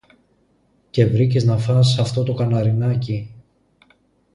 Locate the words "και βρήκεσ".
0.89-1.43